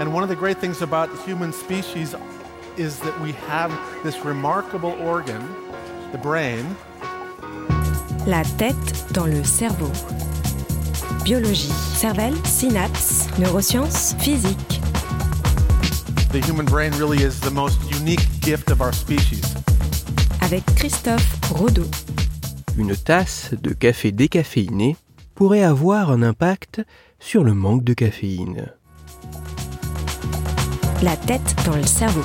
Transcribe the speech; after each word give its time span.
And 0.00 0.12
one 0.12 0.22
of 0.22 0.28
the 0.28 0.36
great 0.36 0.58
things 0.58 0.82
about 0.82 1.10
the 1.10 1.22
human 1.22 1.52
species 1.52 2.14
is 2.76 2.98
that 3.00 3.18
we 3.20 3.32
have 3.48 3.70
this 4.02 4.24
remarkable 4.24 4.92
organ, 5.00 5.42
the 6.10 6.18
brain. 6.18 6.64
La 8.26 8.42
tête 8.56 9.12
dans 9.12 9.26
le 9.26 9.44
cerveau. 9.44 9.90
Biologie, 11.24 11.72
cervelle, 11.94 12.34
synapses, 12.44 13.28
neurosciences, 13.38 14.14
physique. 14.18 14.80
The 16.32 16.40
human 16.40 16.64
brain 16.64 16.92
really 16.98 17.22
is 17.22 17.40
the 17.40 17.50
most 17.50 17.78
unique 17.90 18.26
gift 18.40 18.70
of 18.70 18.80
our 18.80 18.92
species. 18.92 19.54
Avec 20.40 20.64
Christophe 20.74 21.38
Rodeau. 21.52 21.86
Une 22.78 22.96
tasse 22.96 23.50
de 23.52 23.74
café 23.74 24.12
décaféiné 24.12 24.96
pourrait 25.34 25.62
avoir 25.62 26.10
un 26.10 26.22
impact 26.22 26.82
sur 27.20 27.44
le 27.44 27.52
manque 27.54 27.84
de 27.84 27.92
caféine. 27.92 28.72
La 31.02 31.16
tête 31.16 31.56
dans 31.66 31.74
le 31.74 31.82
cerveau. 31.82 32.22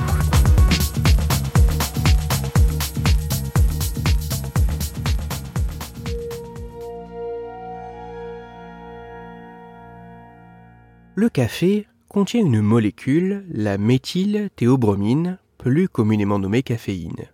Le 11.16 11.30
café 11.30 11.88
contient 12.08 12.42
une 12.42 12.62
molécule, 12.62 13.46
la 13.50 13.80
méthylthéobromine, 13.80 15.40
plus 15.58 15.90
communément 15.90 16.38
nommée 16.38 16.62
caféine. 16.62 17.26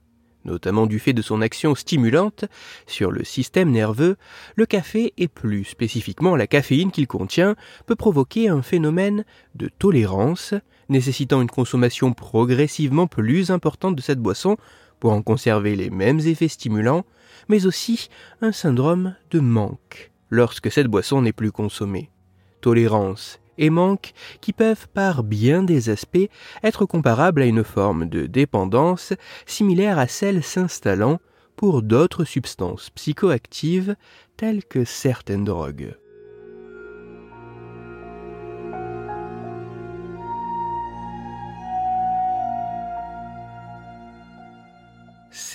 Notamment 0.45 0.87
du 0.87 0.99
fait 0.99 1.13
de 1.13 1.21
son 1.21 1.41
action 1.41 1.73
stimulante 1.73 2.45
sur 2.85 3.11
le 3.11 3.23
système 3.23 3.71
nerveux, 3.71 4.17
le 4.55 4.65
café 4.65 5.13
et 5.17 5.27
plus 5.27 5.63
spécifiquement 5.63 6.35
la 6.35 6.47
caféine 6.47 6.91
qu'il 6.91 7.07
contient 7.07 7.55
peut 7.85 7.95
provoquer 7.95 8.49
un 8.49 8.61
phénomène 8.61 9.23
de 9.55 9.69
tolérance 9.69 10.53
nécessitant 10.89 11.41
une 11.41 11.49
consommation 11.49 12.13
progressivement 12.13 13.07
plus 13.07 13.51
importante 13.51 13.95
de 13.95 14.01
cette 14.01 14.19
boisson 14.19 14.57
pour 14.99 15.13
en 15.13 15.21
conserver 15.21 15.75
les 15.75 15.89
mêmes 15.89 16.19
effets 16.19 16.47
stimulants, 16.47 17.05
mais 17.49 17.65
aussi 17.65 18.09
un 18.41 18.51
syndrome 18.51 19.15
de 19.31 19.39
manque 19.39 20.11
lorsque 20.29 20.71
cette 20.71 20.87
boisson 20.87 21.21
n'est 21.21 21.33
plus 21.33 21.51
consommée. 21.51 22.09
Tolérance 22.61 23.39
et 23.57 23.69
manque 23.69 24.13
qui 24.41 24.53
peuvent 24.53 24.87
par 24.93 25.23
bien 25.23 25.63
des 25.63 25.89
aspects 25.89 26.29
être 26.63 26.85
comparables 26.85 27.41
à 27.41 27.45
une 27.45 27.63
forme 27.63 28.07
de 28.07 28.25
dépendance 28.25 29.13
similaire 29.45 29.99
à 29.99 30.07
celle 30.07 30.43
s'installant 30.43 31.19
pour 31.55 31.81
d'autres 31.81 32.25
substances 32.25 32.89
psychoactives 32.91 33.95
telles 34.37 34.63
que 34.63 34.85
certaines 34.85 35.45
drogues. 35.45 35.95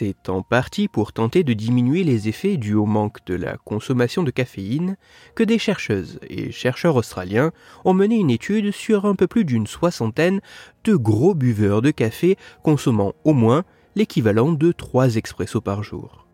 C'est 0.00 0.28
en 0.28 0.42
partie 0.42 0.86
pour 0.86 1.12
tenter 1.12 1.42
de 1.42 1.54
diminuer 1.54 2.04
les 2.04 2.28
effets 2.28 2.56
dus 2.56 2.74
au 2.74 2.86
manque 2.86 3.18
de 3.26 3.34
la 3.34 3.56
consommation 3.56 4.22
de 4.22 4.30
caféine 4.30 4.96
que 5.34 5.42
des 5.42 5.58
chercheuses 5.58 6.20
et 6.30 6.52
chercheurs 6.52 6.94
australiens 6.94 7.50
ont 7.84 7.94
mené 7.94 8.14
une 8.14 8.30
étude 8.30 8.70
sur 8.70 9.06
un 9.06 9.16
peu 9.16 9.26
plus 9.26 9.44
d'une 9.44 9.66
soixantaine 9.66 10.40
de 10.84 10.94
gros 10.94 11.34
buveurs 11.34 11.82
de 11.82 11.90
café 11.90 12.36
consommant 12.62 13.14
au 13.24 13.32
moins 13.32 13.64
l'équivalent 13.96 14.52
de 14.52 14.70
3 14.70 15.16
expressos 15.16 15.60
par 15.60 15.82
jour. 15.82 16.28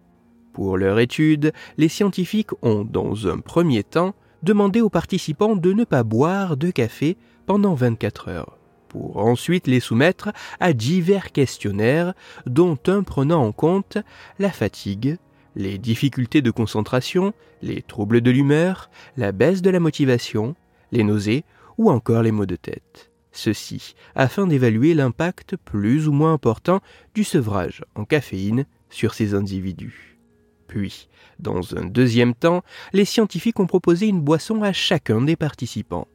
Pour 0.53 0.77
leur 0.77 0.99
étude, 0.99 1.55
les 1.79 1.89
scientifiques 1.89 2.53
ont, 2.61 2.85
dans 2.85 3.29
un 3.29 3.39
premier 3.39 3.83
temps, 3.83 4.15
demandé 4.43 4.83
aux 4.83 4.91
participants 4.91 5.57
de 5.57 5.73
ne 5.73 5.85
pas 5.85 6.03
boire 6.03 6.59
de 6.59 6.71
café 6.71 7.17
pendant 7.47 7.73
24 7.73 8.29
heures 8.29 8.59
pour 8.95 9.17
ensuite 9.17 9.67
les 9.67 9.81
soumettre 9.81 10.29
à 10.61 10.73
divers 10.73 11.33
questionnaires, 11.33 12.15
dont 12.47 12.79
un 12.87 13.03
prenant 13.03 13.45
en 13.45 13.51
compte 13.51 13.99
la 14.39 14.53
fatigue, 14.53 15.17
les 15.57 15.79
difficultés 15.79 16.43
de 16.43 16.53
concentration, 16.53 17.35
les 17.61 17.83
troubles 17.83 18.21
de 18.21 18.31
l'humeur, 18.31 18.91
la 19.17 19.33
baisse 19.33 19.63
de 19.63 19.71
la 19.71 19.81
motivation, 19.81 20.55
les 20.93 21.03
nausées 21.03 21.45
ou 21.77 21.91
encore 21.91 22.23
les 22.23 22.31
maux 22.31 22.47
de 22.47 22.55
tête. 22.55 23.11
Ceci 23.33 23.97
afin 24.15 24.47
d'évaluer 24.47 24.95
l'impact 24.95 25.57
plus 25.57 26.07
ou 26.07 26.13
moins 26.13 26.33
important 26.33 26.79
du 27.17 27.25
sevrage 27.25 27.83
en 27.97 28.05
caféine 28.05 28.65
sur 28.91 29.13
ces 29.13 29.35
individus. 29.35 30.21
Puis, 30.69 31.09
dans 31.41 31.77
un 31.77 31.85
deuxième 31.85 32.35
temps, 32.35 32.63
les 32.93 33.05
scientifiques 33.05 33.59
ont 33.59 33.67
proposé 33.67 34.07
une 34.07 34.21
boisson 34.21 34.63
à 34.63 34.73
chacun 34.73 35.21
des 35.21 35.35
participants 35.35 36.07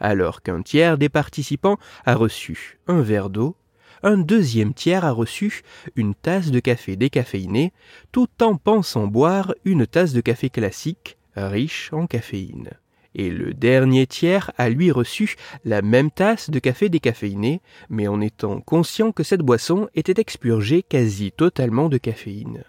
alors 0.00 0.42
qu'un 0.42 0.62
tiers 0.62 0.98
des 0.98 1.08
participants 1.08 1.78
a 2.04 2.14
reçu 2.14 2.78
un 2.86 3.00
verre 3.00 3.30
d'eau, 3.30 3.56
un 4.02 4.18
deuxième 4.18 4.74
tiers 4.74 5.04
a 5.04 5.12
reçu 5.12 5.62
une 5.96 6.14
tasse 6.14 6.50
de 6.50 6.60
café 6.60 6.94
décaféiné, 6.94 7.72
tout 8.12 8.28
en 8.42 8.56
pensant 8.56 9.06
boire 9.06 9.54
une 9.64 9.86
tasse 9.86 10.12
de 10.12 10.20
café 10.20 10.50
classique, 10.50 11.16
riche 11.34 11.90
en 11.92 12.06
caféine. 12.06 12.70
Et 13.14 13.30
le 13.30 13.54
dernier 13.54 14.06
tiers 14.06 14.50
a 14.58 14.68
lui 14.68 14.90
reçu 14.90 15.36
la 15.64 15.82
même 15.82 16.10
tasse 16.10 16.50
de 16.50 16.58
café 16.58 16.88
décaféiné, 16.88 17.62
mais 17.88 18.08
en 18.08 18.20
étant 18.20 18.60
conscient 18.60 19.12
que 19.12 19.22
cette 19.22 19.40
boisson 19.40 19.88
était 19.94 20.20
expurgée 20.20 20.82
quasi 20.82 21.32
totalement 21.32 21.88
de 21.88 21.96
caféine. 21.96 22.64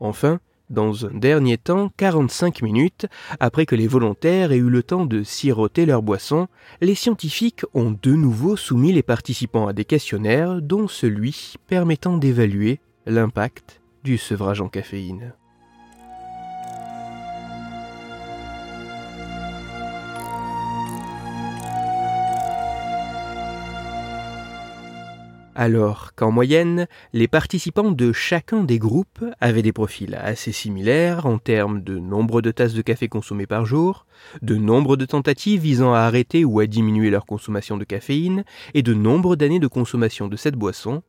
Enfin, 0.00 0.40
dans 0.70 1.06
un 1.06 1.10
dernier 1.12 1.58
temps, 1.58 1.90
45 1.96 2.62
minutes 2.62 3.06
après 3.40 3.66
que 3.66 3.74
les 3.74 3.88
volontaires 3.88 4.52
aient 4.52 4.56
eu 4.56 4.70
le 4.70 4.82
temps 4.82 5.04
de 5.04 5.22
siroter 5.22 5.84
leur 5.84 6.02
boisson, 6.02 6.48
les 6.80 6.94
scientifiques 6.94 7.64
ont 7.74 7.96
de 8.02 8.12
nouveau 8.12 8.56
soumis 8.56 8.92
les 8.92 9.02
participants 9.02 9.66
à 9.66 9.72
des 9.72 9.84
questionnaires 9.84 10.62
dont 10.62 10.88
celui 10.88 11.54
permettant 11.66 12.16
d'évaluer 12.16 12.80
l'impact 13.06 13.80
du 14.04 14.16
sevrage 14.16 14.60
en 14.60 14.68
caféine. 14.68 15.34
Alors 25.60 26.14
qu'en 26.14 26.30
moyenne, 26.30 26.88
les 27.12 27.28
participants 27.28 27.90
de 27.90 28.12
chacun 28.12 28.64
des 28.64 28.78
groupes 28.78 29.22
avaient 29.42 29.60
des 29.60 29.74
profils 29.74 30.14
assez 30.14 30.52
similaires 30.52 31.26
en 31.26 31.36
termes 31.36 31.82
de 31.82 31.98
nombre 31.98 32.40
de 32.40 32.50
tasses 32.50 32.72
de 32.72 32.80
café 32.80 33.08
consommées 33.08 33.46
par 33.46 33.66
jour, 33.66 34.06
de 34.40 34.56
nombre 34.56 34.96
de 34.96 35.04
tentatives 35.04 35.60
visant 35.60 35.92
à 35.92 35.98
arrêter 35.98 36.46
ou 36.46 36.60
à 36.60 36.66
diminuer 36.66 37.10
leur 37.10 37.26
consommation 37.26 37.76
de 37.76 37.84
caféine, 37.84 38.44
et 38.72 38.82
de 38.82 38.94
nombre 38.94 39.36
d'années 39.36 39.58
de 39.58 39.66
consommation 39.66 40.28
de 40.28 40.36
cette 40.36 40.56
boisson, 40.56 41.02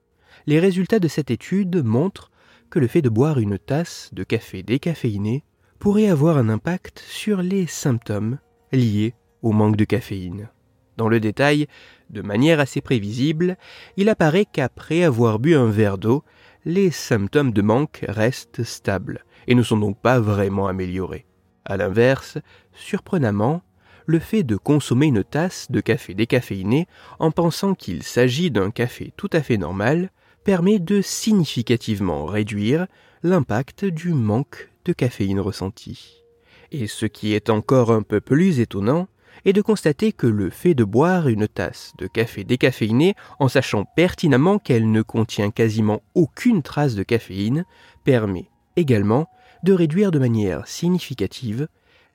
les 0.48 0.60
résultats 0.60 1.00
de 1.00 1.08
cette 1.08 1.32
étude 1.32 1.82
montrent 1.82 2.30
que 2.70 2.80
le 2.80 2.88
fait 2.88 3.02
de 3.02 3.08
boire 3.08 3.40
une 3.40 3.58
tasse 3.58 4.10
de 4.12 4.26
café 4.26 4.64
décaféiné 4.64 5.46
pourrait 5.80 6.10
avoir 6.10 6.38
un 6.38 6.50
impact 6.50 7.00
sur 7.08 7.42
les 7.42 7.68
symptômes 7.68 8.38
liés 8.74 9.14
au 9.44 9.54
manque 9.54 9.78
de 9.78 9.86
caféine. 9.86 10.50
Dans 10.98 11.10
le 11.10 11.20
détail, 11.20 11.68
de 12.10 12.22
manière 12.22 12.60
assez 12.60 12.82
prévisible, 12.82 13.58
il 13.98 14.10
apparaît 14.10 14.46
qu'après 14.46 15.04
avoir 15.04 15.40
bu 15.40 15.56
un 15.56 15.70
verre 15.70 15.98
d'eau, 15.98 16.24
les 16.66 16.92
symptômes 16.92 17.54
de 17.54 17.62
manque 17.62 18.06
restent 18.08 18.64
stables 18.64 19.26
et 19.48 19.56
ne 19.56 19.64
sont 19.64 19.78
donc 19.78 20.00
pas 20.00 20.20
vraiment 20.20 20.68
améliorés. 20.68 21.26
A 21.66 21.78
l'inverse, 21.78 22.38
surprenamment, 22.74 23.62
le 24.06 24.20
fait 24.20 24.44
de 24.44 24.58
consommer 24.58 25.08
une 25.08 25.24
tasse 25.24 25.72
de 25.72 25.80
café 25.80 26.14
décaféiné 26.14 26.88
en 27.20 27.32
pensant 27.32 27.76
qu'il 27.76 28.04
s'agit 28.04 28.52
d'un 28.52 28.72
café 28.72 29.14
tout 29.16 29.30
à 29.32 29.42
fait 29.42 29.58
normal 29.58 30.12
permet 30.44 30.80
de 30.80 31.02
significativement 31.02 32.26
réduire 32.26 32.88
l'impact 33.24 33.86
du 33.86 34.14
manque 34.14 34.70
de 34.86 34.94
caféine 34.94 35.40
ressenti. 35.40 36.24
Et 36.72 36.88
ce 36.88 37.06
qui 37.06 37.34
est 37.34 37.50
encore 37.50 37.92
un 37.92 38.02
peu 38.02 38.22
plus 38.22 38.60
étonnant, 38.60 39.08
et 39.46 39.54
de 39.54 39.62
constater 39.62 40.12
que 40.12 40.28
le 40.28 40.50
fait 40.50 40.74
de 40.74 40.84
boire 40.84 41.28
une 41.28 41.48
tasse 41.48 41.94
de 41.98 42.08
café 42.08 42.44
décaféiné 42.44 43.16
en 43.40 43.48
sachant 43.48 43.86
pertinemment 43.96 44.60
qu'elle 44.60 44.92
ne 44.92 45.02
contient 45.02 45.52
quasiment 45.52 46.02
aucune 46.16 46.62
trace 46.62 46.96
de 46.96 47.04
caféine 47.04 47.66
permet 48.04 48.50
également 48.76 49.28
de 49.64 49.74
réduire 49.74 50.12
de 50.12 50.20
manière 50.20 50.68
significative 50.68 51.68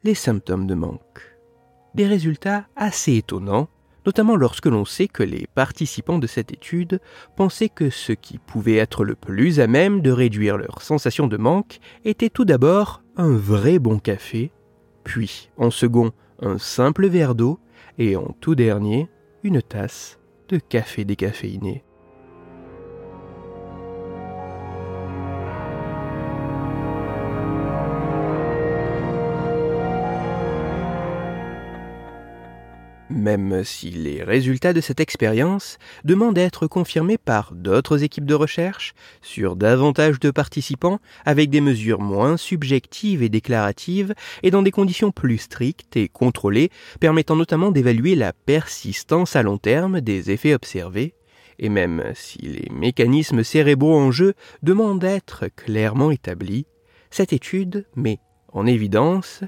les 0.05 0.15
symptômes 0.15 0.67
de 0.67 0.75
manque. 0.75 1.37
Des 1.95 2.07
résultats 2.07 2.67
assez 2.77 3.17
étonnants, 3.17 3.69
notamment 4.05 4.37
lorsque 4.37 4.67
l'on 4.67 4.85
sait 4.85 5.09
que 5.09 5.23
les 5.23 5.47
participants 5.55 6.19
de 6.19 6.27
cette 6.27 6.53
étude 6.53 7.01
pensaient 7.37 7.69
que 7.69 7.91
ce 7.91 8.13
qui 8.13 8.39
pouvait 8.39 8.77
être 8.77 9.05
le 9.05 9.15
plus 9.15 9.61
à 9.61 9.67
même 9.67 10.01
de 10.01 10.11
réduire 10.11 10.59
leur 10.59 10.83
sensation 10.83 11.27
de 11.27 11.37
manque 11.37 11.79
était 12.05 12.31
tout 12.31 12.45
d'abord 12.45 13.03
un 13.17 13.37
vrai 13.37 13.79
bon 13.79 13.99
café, 13.99 14.53
puis 15.07 15.51
en 15.57 15.71
second 15.71 16.11
un 16.43 16.59
simple 16.59 17.07
verre 17.07 17.35
d'eau 17.37 17.61
et 17.97 18.17
en 18.17 18.35
tout 18.41 18.57
dernier, 18.57 19.09
une 19.45 19.63
tasse 19.63 20.19
de 20.49 20.59
café 20.59 21.05
décaféiné. 21.05 21.86
Même 33.09 33.63
si 33.65 33.91
les 33.91 34.23
résultats 34.23 34.73
de 34.73 34.81
cette 34.81 35.01
expérience 35.01 35.79
demandent 36.05 36.39
à 36.39 36.43
être 36.43 36.67
confirmés 36.67 37.19
par 37.19 37.53
d'autres 37.55 38.03
équipes 38.03 38.25
de 38.25 38.35
recherche 38.35 38.95
sur 39.23 39.57
davantage 39.57 40.19
de 40.19 40.31
participants 40.31 40.99
avec 41.25 41.51
des 41.51 41.61
mesures 41.61 42.01
moins 42.01 42.37
subjectives 42.37 43.23
et 43.23 43.29
déclaratives 43.29 44.15
et 44.43 44.51
dans 44.51 44.63
des 44.63 44.71
conditions 44.71 45.13
plus 45.13 45.39
strictes 45.39 45.97
et 45.97 46.09
contrôlées 46.09 46.71
permettant 47.01 47.37
notamment 47.37 47.71
d'évaluer 47.71 48.15
la 48.15 48.33
persistance 48.33 49.37
à 49.37 49.43
long 49.43 49.59
terme 49.59 50.01
des 50.01 50.31
effets 50.31 50.55
observés, 50.55 51.15
et 51.59 51.69
même 51.69 52.03
si 52.15 52.39
les 52.39 52.69
mécanismes 52.71 53.45
cérébraux 53.45 53.97
en 53.97 54.11
jeu 54.11 54.35
demandent 54.63 55.01
d'être 55.01 55.47
clairement 55.55 56.11
établis, 56.11 56.67
cette 57.11 57.33
étude 57.33 57.87
met 57.95 58.19
en 58.53 58.67
évidence 58.67 59.43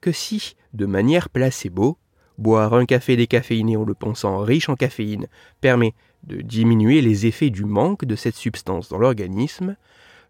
que 0.00 0.12
si, 0.12 0.56
de 0.72 0.86
manière 0.86 1.28
placebo, 1.28 1.98
Boire 2.42 2.74
un 2.74 2.86
café 2.86 3.14
décaféiné 3.16 3.76
en 3.76 3.84
le 3.84 3.94
pensant 3.94 4.40
riche 4.40 4.68
en 4.68 4.74
caféine 4.74 5.28
permet 5.60 5.94
de 6.24 6.40
diminuer 6.40 7.00
les 7.00 7.26
effets 7.26 7.50
du 7.50 7.64
manque 7.64 8.04
de 8.04 8.16
cette 8.16 8.34
substance 8.34 8.88
dans 8.88 8.98
l'organisme, 8.98 9.76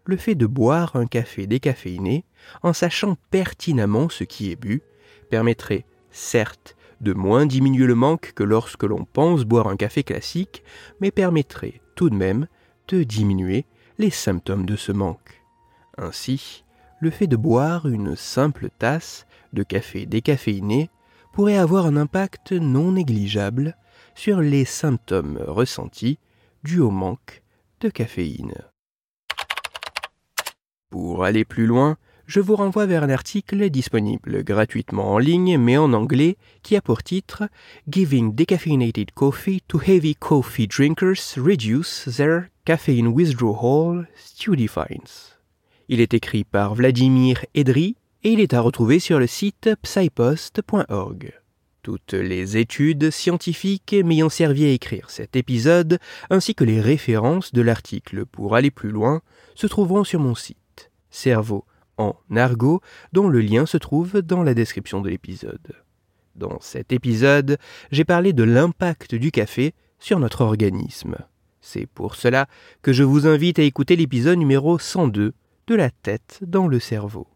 le 0.05 0.15
fait 0.15 0.35
de 0.35 0.45
boire 0.45 0.95
un 0.95 1.07
café 1.07 1.47
décaféiné, 1.47 2.23
en 2.61 2.71
sachant 2.71 3.17
pertinemment 3.31 4.09
ce 4.09 4.25
qui 4.25 4.51
est 4.51 4.55
bu, 4.55 4.83
permettrait, 5.31 5.85
certes, 6.11 6.75
de 7.01 7.13
moins 7.13 7.47
diminuer 7.47 7.87
le 7.87 7.95
manque 7.95 8.33
que 8.35 8.43
lorsque 8.43 8.83
l'on 8.83 9.05
pense 9.05 9.43
boire 9.43 9.67
un 9.67 9.75
café 9.75 10.03
classique, 10.03 10.63
mais 11.01 11.09
permettrait 11.09 11.81
tout 11.95 12.11
de 12.11 12.15
même 12.15 12.45
de 12.89 13.01
diminuer 13.01 13.65
les 13.97 14.11
symptômes 14.11 14.67
de 14.67 14.75
ce 14.75 14.91
manque. 14.91 15.41
Ainsi, 15.97 16.63
le 16.99 17.09
fait 17.09 17.25
de 17.25 17.37
boire 17.37 17.87
une 17.87 18.15
simple 18.15 18.69
tasse 18.77 19.25
de 19.51 19.63
café 19.63 20.05
décaféiné 20.05 20.91
pourrait 21.33 21.57
avoir 21.57 21.87
un 21.87 21.97
impact 21.97 22.53
non 22.53 22.93
négligeable 22.93 23.75
sur 24.15 24.39
les 24.39 24.65
symptômes 24.65 25.39
ressentis 25.45 26.19
dus 26.63 26.79
au 26.79 26.91
manque 26.91 27.43
de 27.81 27.89
caféine. 27.89 28.53
Pour 30.89 31.25
aller 31.25 31.43
plus 31.43 31.65
loin, 31.65 31.97
je 32.27 32.39
vous 32.39 32.55
renvoie 32.55 32.85
vers 32.85 33.03
un 33.03 33.09
article 33.09 33.69
disponible 33.69 34.43
gratuitement 34.43 35.11
en 35.13 35.17
ligne 35.17 35.57
mais 35.57 35.75
en 35.75 35.91
anglais 35.91 36.37
qui 36.61 36.75
a 36.75 36.81
pour 36.81 37.03
titre 37.03 37.49
Giving 37.89 38.33
decaffeinated 38.35 39.11
coffee 39.11 39.61
to 39.67 39.79
heavy 39.79 40.15
coffee 40.15 40.67
drinkers 40.67 41.35
reduce 41.35 42.07
their 42.15 42.49
caffeine 42.63 43.07
withdrawal 43.07 44.07
study 44.15 44.67
finds. 44.67 45.33
Il 45.89 45.99
est 45.99 46.13
écrit 46.13 46.43
par 46.43 46.75
Vladimir 46.75 47.43
Edry 47.55 47.97
et 48.23 48.31
il 48.31 48.39
est 48.39 48.53
à 48.53 48.61
retrouver 48.61 48.99
sur 48.99 49.19
le 49.19 49.27
site 49.27 49.69
psypost.org. 49.81 51.33
Toutes 51.81 52.13
les 52.13 52.55
études 52.55 53.11
scientifiques 53.11 53.93
m'ayant 54.05 54.29
servi 54.29 54.65
à 54.65 54.69
écrire 54.69 55.09
cet 55.09 55.35
épisode, 55.35 55.99
ainsi 56.29 56.55
que 56.55 56.63
les 56.63 56.79
références 56.79 57.51
de 57.51 57.61
l'article 57.61 58.25
pour 58.25 58.55
aller 58.55 58.71
plus 58.71 58.91
loin, 58.91 59.21
se 59.55 59.67
trouveront 59.67 60.05
sur 60.05 60.21
mon 60.21 60.35
site, 60.35 60.91
Cerveau 61.09 61.65
en 61.97 62.15
argot, 62.35 62.81
dont 63.11 63.27
le 63.27 63.41
lien 63.41 63.65
se 63.65 63.77
trouve 63.77 64.21
dans 64.21 64.43
la 64.43 64.53
description 64.53 65.01
de 65.01 65.09
l'épisode. 65.09 65.75
Dans 66.35 66.59
cet 66.61 66.91
épisode, 66.91 67.57
j'ai 67.91 68.05
parlé 68.05 68.33
de 68.33 68.43
l'impact 68.43 69.13
du 69.13 69.31
café 69.31 69.73
sur 69.99 70.19
notre 70.19 70.41
organisme. 70.41 71.17
C'est 71.61 71.85
pour 71.85 72.15
cela 72.15 72.47
que 72.81 72.93
je 72.93 73.03
vous 73.03 73.27
invite 73.27 73.59
à 73.59 73.63
écouter 73.63 73.95
l'épisode 73.95 74.39
numéro 74.39 74.79
102 74.79 75.33
de 75.67 75.75
la 75.75 75.89
tête 75.91 76.39
dans 76.41 76.67
le 76.67 76.79
cerveau. 76.79 77.27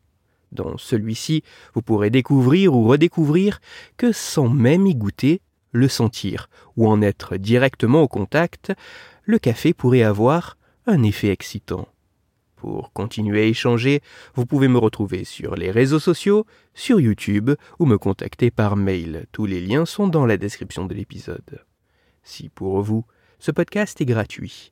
Dans 0.51 0.77
celui-ci, 0.77 1.43
vous 1.73 1.81
pourrez 1.81 2.09
découvrir 2.09 2.73
ou 2.73 2.87
redécouvrir 2.87 3.59
que 3.97 4.11
sans 4.11 4.49
même 4.49 4.87
y 4.87 4.95
goûter, 4.95 5.41
le 5.71 5.87
sentir 5.87 6.49
ou 6.75 6.87
en 6.87 7.01
être 7.01 7.37
directement 7.37 8.01
au 8.01 8.07
contact, 8.07 8.71
le 9.23 9.39
café 9.39 9.73
pourrait 9.73 10.03
avoir 10.03 10.57
un 10.85 11.03
effet 11.03 11.29
excitant. 11.29 11.87
Pour 12.55 12.91
continuer 12.91 13.41
à 13.41 13.45
échanger, 13.45 14.01
vous 14.33 14.47
pouvez 14.47 14.67
me 14.67 14.79
retrouver 14.79 15.23
sur 15.25 15.55
les 15.55 15.69
réseaux 15.69 15.99
sociaux, 15.99 16.45
sur 16.73 16.99
YouTube 16.99 17.51
ou 17.77 17.85
me 17.85 17.97
contacter 17.97 18.49
par 18.49 18.75
mail. 18.75 19.27
Tous 19.31 19.45
les 19.45 19.61
liens 19.61 19.85
sont 19.85 20.07
dans 20.07 20.25
la 20.25 20.37
description 20.37 20.85
de 20.85 20.95
l'épisode. 20.95 21.63
Si 22.23 22.49
pour 22.49 22.81
vous, 22.81 23.05
ce 23.37 23.51
podcast 23.51 24.01
est 24.01 24.05
gratuit 24.05 24.71